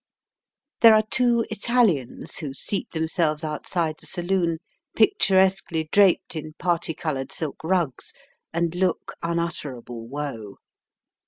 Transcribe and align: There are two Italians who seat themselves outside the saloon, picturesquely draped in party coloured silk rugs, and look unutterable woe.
There 0.79 0.95
are 0.95 1.05
two 1.11 1.45
Italians 1.51 2.39
who 2.39 2.53
seat 2.53 2.89
themselves 2.89 3.43
outside 3.43 3.97
the 3.99 4.07
saloon, 4.07 4.57
picturesquely 4.95 5.89
draped 5.91 6.35
in 6.35 6.53
party 6.53 6.95
coloured 6.95 7.31
silk 7.31 7.63
rugs, 7.63 8.11
and 8.51 8.73
look 8.73 9.13
unutterable 9.21 10.07
woe. 10.07 10.55